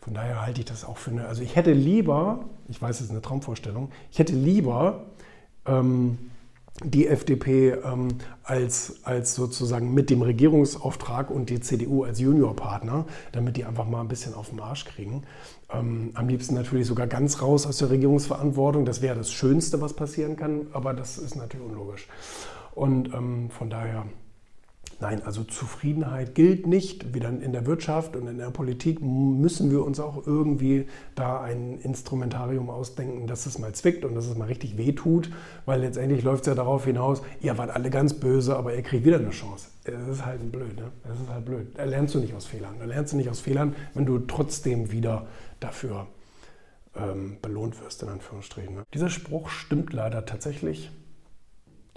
Von 0.00 0.14
daher 0.14 0.42
halte 0.44 0.60
ich 0.62 0.66
das 0.66 0.84
auch 0.84 0.96
für 0.96 1.12
eine. 1.12 1.28
Also 1.28 1.42
ich 1.42 1.54
hätte 1.54 1.72
lieber, 1.72 2.46
ich 2.68 2.82
weiß, 2.82 2.96
es 2.96 3.02
ist 3.02 3.10
eine 3.12 3.22
Traumvorstellung, 3.22 3.92
ich 4.10 4.18
hätte 4.18 4.32
lieber 4.32 5.04
ähm, 5.64 6.31
die 6.82 7.06
FDP 7.06 7.72
ähm, 7.84 8.08
als, 8.42 9.04
als 9.04 9.34
sozusagen 9.34 9.94
mit 9.94 10.10
dem 10.10 10.22
Regierungsauftrag 10.22 11.30
und 11.30 11.50
die 11.50 11.60
CDU 11.60 12.04
als 12.04 12.18
Juniorpartner, 12.18 13.06
damit 13.32 13.56
die 13.56 13.64
einfach 13.64 13.86
mal 13.86 14.00
ein 14.00 14.08
bisschen 14.08 14.34
auf 14.34 14.50
den 14.50 14.60
Arsch 14.60 14.84
kriegen. 14.84 15.22
Ähm, 15.70 16.10
am 16.14 16.28
liebsten 16.28 16.54
natürlich 16.54 16.86
sogar 16.86 17.06
ganz 17.06 17.40
raus 17.40 17.66
aus 17.66 17.78
der 17.78 17.90
Regierungsverantwortung. 17.90 18.84
Das 18.84 19.02
wäre 19.02 19.16
das 19.16 19.32
Schönste, 19.32 19.80
was 19.80 19.94
passieren 19.94 20.36
kann, 20.36 20.66
aber 20.72 20.94
das 20.94 21.18
ist 21.18 21.36
natürlich 21.36 21.66
unlogisch. 21.66 22.08
Und 22.74 23.12
ähm, 23.12 23.50
von 23.50 23.70
daher 23.70 24.06
Nein, 25.02 25.20
also 25.24 25.42
Zufriedenheit 25.42 26.36
gilt 26.36 26.68
nicht. 26.68 27.12
Wieder 27.12 27.28
in 27.28 27.50
der 27.50 27.66
Wirtschaft 27.66 28.14
und 28.14 28.28
in 28.28 28.38
der 28.38 28.50
Politik 28.50 29.02
müssen 29.02 29.68
wir 29.72 29.84
uns 29.84 29.98
auch 29.98 30.28
irgendwie 30.28 30.86
da 31.16 31.40
ein 31.40 31.80
Instrumentarium 31.80 32.70
ausdenken, 32.70 33.26
dass 33.26 33.46
es 33.46 33.58
mal 33.58 33.72
zwickt 33.72 34.04
und 34.04 34.14
dass 34.14 34.28
es 34.28 34.36
mal 34.38 34.44
richtig 34.44 34.78
wehtut, 34.78 35.28
weil 35.66 35.80
letztendlich 35.80 36.22
läuft 36.22 36.42
es 36.42 36.46
ja 36.46 36.54
darauf 36.54 36.84
hinaus, 36.84 37.20
ihr 37.40 37.58
wart 37.58 37.70
alle 37.70 37.90
ganz 37.90 38.14
böse, 38.14 38.56
aber 38.56 38.76
ihr 38.76 38.82
kriegt 38.82 39.04
wieder 39.04 39.16
eine 39.16 39.30
Chance. 39.30 39.70
Das 39.82 40.06
ist 40.06 40.24
halt 40.24 40.52
blöd, 40.52 40.76
ne? 40.76 40.92
Das 41.02 41.18
ist 41.18 41.28
halt 41.28 41.46
blöd. 41.46 41.66
Da 41.74 41.82
lernst 41.82 42.14
du 42.14 42.20
nicht 42.20 42.34
aus 42.34 42.46
Fehlern. 42.46 42.76
Da 42.78 42.84
lernst 42.84 43.12
du 43.12 43.16
nicht 43.16 43.28
aus 43.28 43.40
Fehlern, 43.40 43.74
wenn 43.94 44.06
du 44.06 44.20
trotzdem 44.20 44.92
wieder 44.92 45.26
dafür 45.58 46.06
ähm, 46.94 47.38
belohnt 47.42 47.82
wirst, 47.82 48.04
in 48.04 48.08
Anführungsstrichen. 48.08 48.76
Ne? 48.76 48.82
Dieser 48.94 49.10
Spruch 49.10 49.48
stimmt 49.48 49.92
leider 49.92 50.24
tatsächlich. 50.26 50.92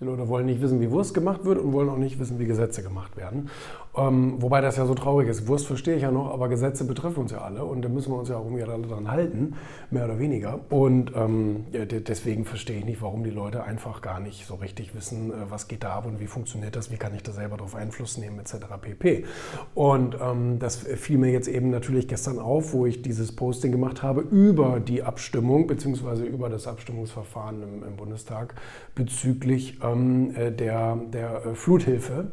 Die 0.01 0.03
Leute 0.03 0.27
wollen 0.27 0.45
nicht 0.45 0.61
wissen, 0.61 0.81
wie 0.81 0.91
Wurst 0.91 1.13
gemacht 1.13 1.45
wird 1.45 1.57
und 1.57 1.71
wollen 1.71 1.87
auch 1.87 1.97
nicht 1.97 2.19
wissen, 2.19 2.37
wie 2.37 2.45
Gesetze 2.45 2.83
gemacht 2.83 3.15
werden. 3.15 3.49
Ähm, 3.97 4.35
wobei 4.39 4.61
das 4.61 4.77
ja 4.77 4.85
so 4.85 4.93
traurig 4.93 5.29
ist. 5.29 5.47
Wurst 5.47 5.67
verstehe 5.67 5.95
ich 5.95 6.01
ja 6.01 6.11
noch, 6.11 6.31
aber 6.31 6.49
Gesetze 6.49 6.85
betreffen 6.85 7.21
uns 7.21 7.31
ja 7.31 7.39
alle 7.39 7.63
und 7.63 7.81
da 7.81 7.89
müssen 7.89 8.11
wir 8.11 8.19
uns 8.19 8.29
ja 8.29 8.37
auch 8.37 8.43
irgendwie 8.45 8.63
alle 8.63 8.81
dran 8.81 9.09
halten, 9.09 9.55
mehr 9.89 10.05
oder 10.05 10.19
weniger. 10.19 10.59
Und 10.69 11.13
ähm, 11.15 11.65
deswegen 11.71 12.45
verstehe 12.45 12.79
ich 12.79 12.85
nicht, 12.85 13.01
warum 13.01 13.23
die 13.23 13.29
Leute 13.29 13.63
einfach 13.63 14.01
gar 14.01 14.19
nicht 14.19 14.45
so 14.45 14.55
richtig 14.55 14.95
wissen, 14.95 15.31
äh, 15.31 15.35
was 15.49 15.67
geht 15.67 15.83
da 15.83 15.93
ab 15.93 16.05
und 16.05 16.19
wie 16.19 16.27
funktioniert 16.27 16.75
das, 16.75 16.91
wie 16.91 16.97
kann 16.97 17.15
ich 17.15 17.23
da 17.23 17.31
selber 17.31 17.57
darauf 17.57 17.75
Einfluss 17.75 18.17
nehmen, 18.17 18.39
etc. 18.39 18.55
pp. 18.81 19.25
Und 19.73 20.17
ähm, 20.21 20.59
das 20.59 20.77
fiel 20.77 21.17
mir 21.17 21.31
jetzt 21.31 21.47
eben 21.47 21.69
natürlich 21.69 22.07
gestern 22.07 22.39
auf, 22.39 22.73
wo 22.73 22.85
ich 22.85 23.01
dieses 23.01 23.35
Posting 23.35 23.71
gemacht 23.71 24.03
habe 24.03 24.21
über 24.21 24.79
die 24.79 25.03
Abstimmung 25.03 25.67
bzw. 25.67 26.25
über 26.25 26.49
das 26.49 26.67
Abstimmungsverfahren 26.67 27.63
im, 27.63 27.83
im 27.83 27.95
Bundestag 27.95 28.55
bezüglich 28.93 29.79
ähm, 29.83 30.35
äh, 30.35 30.51
der, 30.51 30.97
der 31.11 31.45
äh, 31.45 31.55
Fluthilfe 31.55 32.31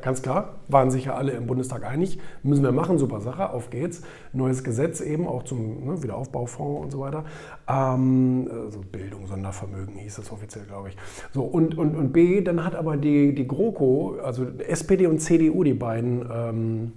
ganz 0.00 0.22
klar, 0.22 0.56
waren 0.68 0.90
sich 0.90 1.06
ja 1.06 1.14
alle 1.14 1.32
im 1.32 1.46
Bundestag 1.46 1.84
einig, 1.84 2.18
müssen 2.42 2.62
wir 2.62 2.72
machen, 2.72 2.98
super 2.98 3.20
Sache, 3.20 3.50
auf 3.50 3.70
geht's. 3.70 4.02
Neues 4.32 4.64
Gesetz 4.64 5.00
eben, 5.00 5.26
auch 5.26 5.42
zum 5.42 5.84
ne, 5.86 6.02
Wiederaufbaufonds 6.02 6.84
und 6.84 6.90
so 6.90 7.00
weiter. 7.00 7.24
Ähm, 7.68 8.48
also 8.50 8.80
Bildung, 8.80 9.26
Sondervermögen 9.26 9.96
hieß 9.96 10.16
das 10.16 10.32
offiziell, 10.32 10.64
glaube 10.66 10.90
ich. 10.90 10.96
So, 11.32 11.42
und, 11.44 11.76
und, 11.76 11.96
und 11.96 12.12
B, 12.12 12.40
dann 12.40 12.64
hat 12.64 12.74
aber 12.74 12.96
die, 12.96 13.34
die 13.34 13.46
GroKo, 13.46 14.18
also 14.22 14.46
SPD 14.66 15.06
und 15.06 15.20
CDU, 15.20 15.64
die 15.64 15.74
beiden, 15.74 16.28
ähm, 16.32 16.92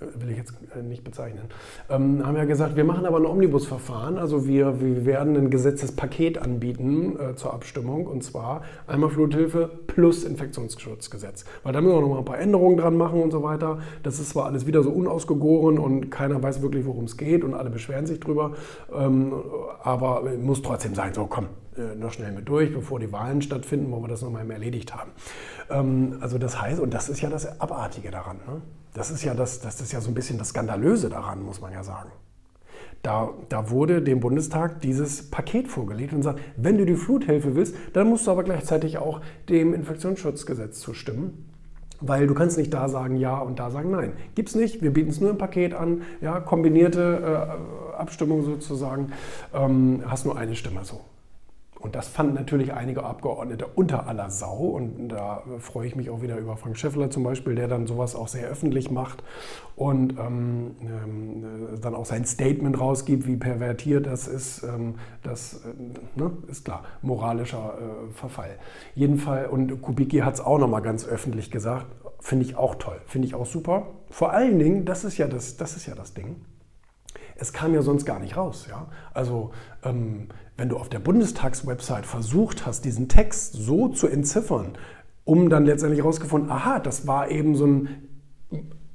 will 0.00 0.30
ich 0.30 0.36
jetzt 0.36 0.54
äh, 0.76 0.82
nicht 0.82 1.04
bezeichnen, 1.04 1.44
ähm, 1.90 2.24
haben 2.24 2.36
ja 2.36 2.44
gesagt, 2.44 2.76
wir 2.76 2.84
machen 2.84 3.06
aber 3.06 3.18
ein 3.18 3.26
Omnibusverfahren. 3.26 4.18
Also 4.18 4.46
wir, 4.46 4.80
wir 4.80 5.04
werden 5.04 5.36
ein 5.36 5.50
Gesetzespaket 5.50 6.38
anbieten 6.38 7.18
äh, 7.18 7.34
zur 7.34 7.52
Abstimmung 7.52 8.06
und 8.06 8.22
zwar 8.22 8.62
einmal 8.86 9.10
Fluthilfe 9.10 9.70
plus 9.86 10.24
Infektionsschutzgesetz. 10.24 11.44
Weil 11.62 11.72
da 11.72 11.80
müssen 11.80 11.94
wir 11.94 12.00
noch 12.00 12.08
mal 12.08 12.18
ein 12.18 12.24
paar 12.24 12.38
Änderungen 12.38 12.76
dran 12.76 12.96
machen 12.96 13.22
und 13.22 13.30
so 13.30 13.42
weiter. 13.42 13.78
Das 14.02 14.18
ist 14.18 14.30
zwar 14.30 14.46
alles 14.46 14.66
wieder 14.66 14.82
so 14.82 14.90
unausgegoren 14.90 15.78
und 15.78 16.10
keiner 16.10 16.42
weiß 16.42 16.62
wirklich, 16.62 16.86
worum 16.86 17.04
es 17.04 17.16
geht 17.16 17.44
und 17.44 17.54
alle 17.54 17.70
beschweren 17.70 18.06
sich 18.06 18.20
drüber. 18.20 18.52
Ähm, 18.94 19.32
aber 19.82 20.22
muss 20.40 20.62
trotzdem 20.62 20.94
sein, 20.94 21.14
so 21.14 21.26
komm, 21.26 21.46
äh, 21.76 21.94
noch 21.94 22.12
schnell 22.12 22.32
mit 22.32 22.48
durch, 22.48 22.72
bevor 22.72 23.00
die 23.00 23.12
Wahlen 23.12 23.42
stattfinden, 23.42 23.90
wo 23.90 24.00
wir 24.00 24.08
das 24.08 24.22
nochmal 24.22 24.48
erledigt 24.50 24.94
haben. 24.94 25.10
Ähm, 25.70 26.18
also 26.20 26.38
das 26.38 26.60
heißt, 26.60 26.80
und 26.80 26.94
das 26.94 27.08
ist 27.08 27.20
ja 27.20 27.30
das 27.30 27.60
Abartige 27.60 28.10
daran. 28.10 28.36
Ne? 28.46 28.60
Das 28.94 29.10
ist 29.10 29.24
ja 29.24 29.34
das, 29.34 29.60
das 29.60 29.80
ist 29.80 29.92
ja 29.92 30.00
so 30.00 30.10
ein 30.10 30.14
bisschen 30.14 30.38
das 30.38 30.48
Skandalöse 30.48 31.08
daran, 31.08 31.42
muss 31.42 31.60
man 31.60 31.72
ja 31.72 31.82
sagen. 31.82 32.10
Da, 33.02 33.30
da, 33.48 33.70
wurde 33.70 34.02
dem 34.02 34.18
Bundestag 34.18 34.80
dieses 34.80 35.30
Paket 35.30 35.68
vorgelegt 35.68 36.12
und 36.12 36.22
sagt, 36.22 36.40
wenn 36.56 36.78
du 36.78 36.84
die 36.84 36.96
Fluthilfe 36.96 37.54
willst, 37.54 37.76
dann 37.92 38.08
musst 38.08 38.26
du 38.26 38.32
aber 38.32 38.42
gleichzeitig 38.42 38.98
auch 38.98 39.20
dem 39.48 39.72
Infektionsschutzgesetz 39.72 40.80
zustimmen. 40.80 41.44
Weil 42.00 42.26
du 42.26 42.34
kannst 42.34 42.58
nicht 42.58 42.72
da 42.72 42.88
sagen 42.88 43.16
ja 43.16 43.38
und 43.38 43.58
da 43.58 43.70
sagen 43.70 43.90
nein. 43.90 44.12
Gibt 44.34 44.48
es 44.48 44.54
nicht, 44.54 44.82
wir 44.82 44.92
bieten 44.92 45.10
es 45.10 45.20
nur 45.20 45.30
im 45.30 45.38
Paket 45.38 45.74
an, 45.74 46.02
ja, 46.20 46.40
kombinierte 46.40 47.56
äh, 47.92 47.96
Abstimmung 47.96 48.44
sozusagen, 48.44 49.12
ähm, 49.54 50.02
hast 50.06 50.24
nur 50.24 50.36
eine 50.36 50.54
Stimme 50.54 50.84
so. 50.84 51.00
Und 51.80 51.94
das 51.94 52.08
fanden 52.08 52.34
natürlich 52.34 52.72
einige 52.72 53.04
Abgeordnete 53.04 53.66
unter 53.66 54.08
aller 54.08 54.30
Sau. 54.30 54.56
Und 54.56 55.08
da 55.08 55.42
freue 55.60 55.86
ich 55.86 55.94
mich 55.94 56.10
auch 56.10 56.22
wieder 56.22 56.36
über 56.38 56.56
Frank 56.56 56.76
Schäffler 56.76 57.10
zum 57.10 57.22
Beispiel, 57.22 57.54
der 57.54 57.68
dann 57.68 57.86
sowas 57.86 58.16
auch 58.16 58.28
sehr 58.28 58.48
öffentlich 58.48 58.90
macht 58.90 59.22
und 59.76 60.18
ähm, 60.18 60.76
ähm, 60.80 61.44
dann 61.80 61.94
auch 61.94 62.04
sein 62.04 62.24
Statement 62.24 62.80
rausgibt, 62.80 63.26
wie 63.26 63.36
pervertiert 63.36 64.06
das 64.06 64.26
ist. 64.26 64.64
Ähm, 64.64 64.96
das 65.22 65.64
äh, 65.64 66.20
ne, 66.20 66.32
ist 66.48 66.64
klar, 66.64 66.82
moralischer 67.02 67.74
äh, 67.78 68.12
Verfall. 68.12 68.58
Jedenfalls, 68.94 69.50
und 69.50 69.80
Kubicki 69.80 70.18
hat 70.18 70.34
es 70.34 70.40
auch 70.40 70.58
nochmal 70.58 70.82
ganz 70.82 71.06
öffentlich 71.06 71.50
gesagt, 71.50 71.86
finde 72.18 72.44
ich 72.44 72.56
auch 72.56 72.74
toll, 72.74 73.00
finde 73.06 73.28
ich 73.28 73.34
auch 73.34 73.46
super. 73.46 73.86
Vor 74.10 74.32
allen 74.32 74.58
Dingen, 74.58 74.84
das 74.84 75.04
ist 75.04 75.18
ja 75.18 75.28
das, 75.28 75.56
das, 75.56 75.76
ist 75.76 75.86
ja 75.86 75.94
das 75.94 76.12
Ding. 76.12 76.36
Es 77.36 77.52
kam 77.52 77.72
ja 77.72 77.82
sonst 77.82 78.04
gar 78.04 78.18
nicht 78.18 78.36
raus. 78.36 78.66
Ja? 78.68 78.88
Also 79.14 79.52
ähm, 79.84 80.28
wenn 80.58 80.68
du 80.68 80.76
auf 80.76 80.88
der 80.88 80.98
Bundestagswebsite 80.98 82.02
versucht 82.02 82.66
hast, 82.66 82.84
diesen 82.84 83.08
Text 83.08 83.54
so 83.54 83.88
zu 83.88 84.08
entziffern, 84.08 84.76
um 85.24 85.48
dann 85.48 85.64
letztendlich 85.64 86.00
herausgefunden, 86.00 86.50
aha, 86.50 86.80
das 86.80 87.06
war 87.06 87.30
eben 87.30 87.54
so 87.54 87.66
ein 87.66 87.88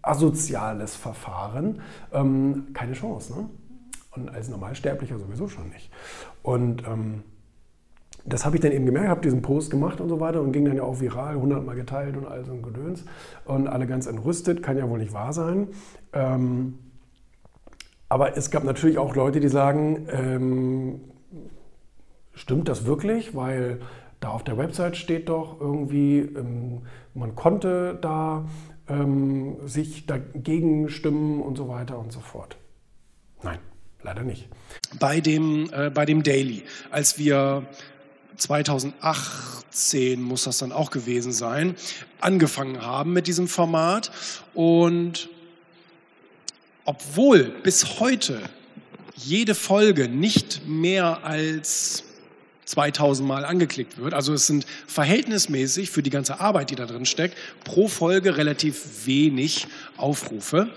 asoziales 0.02 0.96
Verfahren, 0.96 1.82
ähm, 2.12 2.68
keine 2.74 2.92
Chance. 2.92 3.34
Ne? 3.34 3.50
Und 4.12 4.30
als 4.30 4.50
Normalsterblicher 4.50 5.18
sowieso 5.18 5.48
schon 5.48 5.70
nicht. 5.70 5.90
Und 6.44 6.86
ähm, 6.86 7.24
das 8.26 8.46
habe 8.46 8.58
ich 8.58 8.62
dann 8.62 8.74
eben 8.74 8.86
gemerkt, 8.86 9.08
habe 9.08 9.22
diesen 9.22 9.42
Post 9.42 9.72
gemacht 9.72 10.02
und 10.02 10.10
so 10.10 10.20
weiter 10.20 10.42
und 10.42 10.52
ging 10.52 10.66
dann 10.66 10.76
ja 10.76 10.84
auch 10.84 11.00
viral, 11.00 11.36
100 11.36 11.66
Mal 11.66 11.76
geteilt 11.76 12.18
und 12.18 12.26
all 12.26 12.44
so 12.44 12.52
ein 12.52 12.62
Gedöns. 12.62 13.06
Und 13.46 13.68
alle 13.68 13.88
ganz 13.88 14.06
entrüstet, 14.06 14.64
kann 14.64 14.78
ja 14.78 14.90
wohl 14.90 15.00
nicht 15.00 15.14
wahr 15.14 15.32
sein. 15.32 15.70
Ähm, 16.12 16.78
aber 18.10 18.38
es 18.38 18.52
gab 18.52 18.66
natürlich 18.66 18.98
auch 18.98 19.16
Leute, 19.16 19.40
die 19.40 19.48
sagen, 19.48 20.08
ähm, 20.12 21.02
Stimmt 22.34 22.68
das 22.68 22.86
wirklich? 22.86 23.36
Weil 23.36 23.80
da 24.20 24.30
auf 24.30 24.44
der 24.44 24.58
Website 24.58 24.98
steht 24.98 25.30
doch 25.30 25.60
irgendwie, 25.60 26.20
ähm, 26.20 26.84
man 27.14 27.36
konnte 27.36 27.98
da 28.02 28.46
ähm, 28.88 29.58
sich 29.66 30.06
dagegen 30.06 30.90
stimmen 30.90 31.42
und 31.42 31.58
so 31.58 31.68
weiter 31.68 31.98
und 32.00 32.12
so 32.12 32.20
fort. 32.20 32.58
Nein, 33.44 33.60
leider 34.02 34.24
nicht. 34.24 34.48
Bei 35.00 35.20
dem, 35.22 35.70
äh, 35.74 35.90
bei 35.90 36.06
dem 36.06 36.24
Daily, 36.24 36.64
als 36.90 37.18
wir 37.18 37.68
2018 38.38 40.22
muss 40.22 40.46
das 40.46 40.58
dann 40.58 40.72
auch 40.72 40.90
gewesen 40.90 41.32
sein, 41.34 41.76
angefangen 42.20 42.82
haben 42.82 43.14
mit 43.14 43.28
diesem 43.28 43.48
Format 43.48 44.12
und 44.54 45.30
obwohl 46.86 47.44
bis 47.64 48.00
heute 48.00 48.42
jede 49.16 49.56
Folge 49.56 50.10
nicht 50.10 50.68
mehr 50.68 51.24
als 51.24 52.04
2000 52.66 53.28
Mal 53.28 53.46
angeklickt 53.46 53.98
wird. 53.98 54.14
Also 54.14 54.34
es 54.34 54.48
sind 54.48 54.66
verhältnismäßig 54.88 55.90
für 55.90 56.04
die 56.04 56.10
ganze 56.10 56.40
Arbeit, 56.40 56.70
die 56.70 56.76
da 56.76 56.86
drin 56.86 57.06
steckt, 57.06 57.38
pro 57.64 57.88
Folge 57.88 58.38
relativ 58.38 59.06
wenig 59.06 59.68
Aufrufe. 59.98 60.70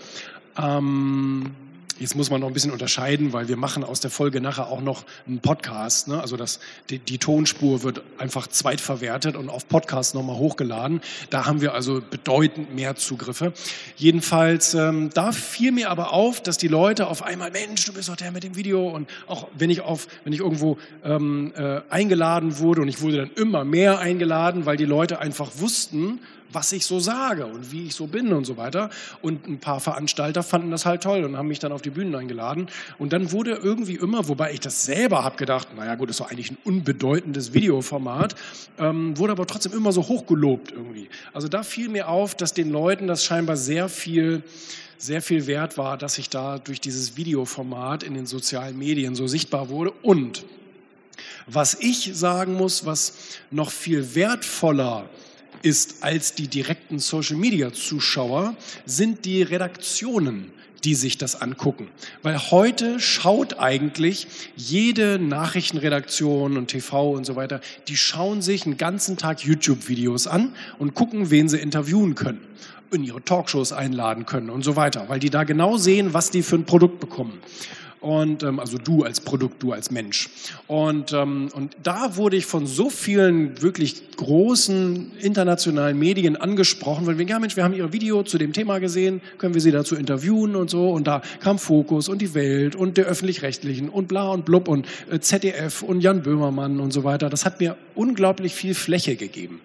Ähm, 0.58 1.54
Jetzt 1.98 2.14
muss 2.14 2.28
man 2.28 2.42
noch 2.42 2.48
ein 2.48 2.52
bisschen 2.52 2.72
unterscheiden, 2.72 3.32
weil 3.32 3.48
wir 3.48 3.56
machen 3.56 3.82
aus 3.82 4.00
der 4.00 4.10
Folge 4.10 4.42
nachher 4.42 4.66
auch 4.66 4.82
noch 4.82 5.04
einen 5.26 5.38
Podcast. 5.38 6.08
Ne? 6.08 6.20
Also 6.20 6.36
das, 6.36 6.60
die, 6.90 6.98
die, 6.98 7.16
Tonspur 7.16 7.82
wird 7.82 8.02
einfach 8.18 8.48
zweitverwertet 8.48 9.34
und 9.34 9.48
auf 9.48 9.66
Podcast 9.66 10.14
nochmal 10.14 10.36
hochgeladen. 10.36 11.00
Da 11.30 11.46
haben 11.46 11.62
wir 11.62 11.72
also 11.72 12.02
bedeutend 12.02 12.74
mehr 12.74 12.96
Zugriffe. 12.96 13.54
Jedenfalls, 13.96 14.74
ähm, 14.74 15.08
da 15.14 15.32
fiel 15.32 15.72
mir 15.72 15.88
aber 15.88 16.12
auf, 16.12 16.42
dass 16.42 16.58
die 16.58 16.68
Leute 16.68 17.06
auf 17.06 17.22
einmal, 17.22 17.50
Mensch, 17.50 17.86
du 17.86 17.94
bist 17.94 18.10
doch 18.10 18.16
der 18.16 18.30
mit 18.30 18.44
dem 18.44 18.56
Video. 18.56 18.90
Und 18.90 19.08
auch 19.26 19.48
wenn 19.56 19.70
ich, 19.70 19.80
auf, 19.80 20.06
wenn 20.24 20.34
ich 20.34 20.40
irgendwo 20.40 20.76
ähm, 21.02 21.54
äh, 21.56 21.80
eingeladen 21.88 22.58
wurde 22.58 22.82
und 22.82 22.88
ich 22.88 23.00
wurde 23.00 23.16
dann 23.16 23.30
immer 23.36 23.64
mehr 23.64 24.00
eingeladen, 24.00 24.66
weil 24.66 24.76
die 24.76 24.84
Leute 24.84 25.18
einfach 25.20 25.52
wussten, 25.56 26.20
was 26.52 26.72
ich 26.72 26.86
so 26.86 27.00
sage 27.00 27.46
und 27.46 27.72
wie 27.72 27.86
ich 27.86 27.94
so 27.94 28.06
bin 28.06 28.32
und 28.32 28.44
so 28.44 28.56
weiter. 28.56 28.90
Und 29.22 29.46
ein 29.46 29.58
paar 29.58 29.80
Veranstalter 29.80 30.42
fanden 30.42 30.70
das 30.70 30.86
halt 30.86 31.02
toll 31.02 31.24
und 31.24 31.36
haben 31.36 31.48
mich 31.48 31.58
dann 31.58 31.72
auf 31.72 31.82
die 31.82 31.90
Bühnen 31.90 32.14
eingeladen. 32.14 32.68
Und 32.98 33.12
dann 33.12 33.32
wurde 33.32 33.52
irgendwie 33.52 33.96
immer, 33.96 34.28
wobei 34.28 34.52
ich 34.52 34.60
das 34.60 34.84
selber 34.84 35.24
habe 35.24 35.36
gedacht, 35.36 35.68
naja 35.76 35.94
gut, 35.94 36.10
ist 36.10 36.20
doch 36.20 36.30
eigentlich 36.30 36.50
ein 36.50 36.58
unbedeutendes 36.64 37.52
Videoformat, 37.52 38.34
ähm, 38.78 39.16
wurde 39.18 39.32
aber 39.32 39.46
trotzdem 39.46 39.72
immer 39.72 39.92
so 39.92 40.08
hochgelobt 40.08 40.72
irgendwie. 40.72 41.08
Also 41.32 41.48
da 41.48 41.62
fiel 41.62 41.88
mir 41.88 42.08
auf, 42.08 42.34
dass 42.34 42.54
den 42.54 42.70
Leuten 42.70 43.06
das 43.06 43.24
scheinbar 43.24 43.56
sehr 43.56 43.88
viel 43.88 44.42
sehr 44.98 45.20
viel 45.20 45.46
wert 45.46 45.76
war, 45.76 45.98
dass 45.98 46.16
ich 46.16 46.30
da 46.30 46.58
durch 46.58 46.80
dieses 46.80 47.18
Videoformat 47.18 48.02
in 48.02 48.14
den 48.14 48.24
sozialen 48.24 48.78
Medien 48.78 49.14
so 49.14 49.26
sichtbar 49.26 49.68
wurde. 49.68 49.90
Und 50.02 50.46
was 51.46 51.74
ich 51.74 52.10
sagen 52.14 52.54
muss, 52.54 52.86
was 52.86 53.14
noch 53.50 53.70
viel 53.70 54.14
wertvoller 54.14 55.08
ist 55.62 56.02
als 56.02 56.34
die 56.34 56.48
direkten 56.48 56.98
Social-Media-Zuschauer, 56.98 58.56
sind 58.84 59.24
die 59.24 59.42
Redaktionen, 59.42 60.52
die 60.84 60.94
sich 60.94 61.18
das 61.18 61.40
angucken. 61.40 61.88
Weil 62.22 62.38
heute 62.50 63.00
schaut 63.00 63.58
eigentlich 63.58 64.28
jede 64.56 65.18
Nachrichtenredaktion 65.18 66.56
und 66.56 66.68
TV 66.68 67.10
und 67.10 67.24
so 67.24 67.36
weiter, 67.36 67.60
die 67.88 67.96
schauen 67.96 68.40
sich 68.42 68.66
einen 68.66 68.76
ganzen 68.76 69.16
Tag 69.16 69.40
YouTube-Videos 69.40 70.26
an 70.26 70.52
und 70.78 70.94
gucken, 70.94 71.30
wen 71.30 71.48
sie 71.48 71.58
interviewen 71.58 72.14
können, 72.14 72.40
in 72.92 73.02
ihre 73.02 73.22
Talkshows 73.22 73.72
einladen 73.72 74.26
können 74.26 74.48
und 74.48 74.62
so 74.62 74.76
weiter, 74.76 75.08
weil 75.08 75.18
die 75.18 75.30
da 75.30 75.44
genau 75.44 75.76
sehen, 75.76 76.14
was 76.14 76.30
die 76.30 76.42
für 76.42 76.56
ein 76.56 76.66
Produkt 76.66 77.00
bekommen. 77.00 77.40
Und 78.06 78.44
ähm, 78.44 78.60
also 78.60 78.78
du 78.78 79.02
als 79.02 79.20
Produkt, 79.20 79.60
du 79.64 79.72
als 79.72 79.90
Mensch. 79.90 80.30
Und, 80.68 81.12
ähm, 81.12 81.48
und 81.52 81.76
da 81.82 82.16
wurde 82.16 82.36
ich 82.36 82.46
von 82.46 82.64
so 82.64 82.88
vielen 82.88 83.60
wirklich 83.62 84.16
großen 84.16 85.10
internationalen 85.20 85.98
Medien 85.98 86.36
angesprochen, 86.36 87.06
weil 87.06 87.18
wir, 87.18 87.26
ja 87.26 87.40
Mensch, 87.40 87.56
wir 87.56 87.64
haben 87.64 87.74
Ihr 87.74 87.92
Video 87.92 88.22
zu 88.22 88.38
dem 88.38 88.52
Thema 88.52 88.78
gesehen, 88.78 89.20
können 89.38 89.54
wir 89.54 89.60
Sie 89.60 89.72
dazu 89.72 89.96
interviewen 89.96 90.54
und 90.54 90.70
so. 90.70 90.90
Und 90.90 91.08
da 91.08 91.20
kam 91.40 91.58
Fokus 91.58 92.08
und 92.08 92.22
die 92.22 92.32
Welt 92.34 92.76
und 92.76 92.96
der 92.96 93.06
Öffentlich-Rechtlichen 93.06 93.88
und 93.88 94.06
bla 94.06 94.28
und 94.28 94.44
blub 94.44 94.68
und 94.68 94.86
äh, 95.10 95.18
ZDF 95.18 95.82
und 95.82 96.00
Jan 96.00 96.22
Böhmermann 96.22 96.78
und 96.78 96.92
so 96.92 97.02
weiter. 97.02 97.28
Das 97.28 97.44
hat 97.44 97.58
mir 97.58 97.76
unglaublich 97.96 98.54
viel 98.54 98.74
Fläche 98.74 99.16
gegeben. 99.16 99.60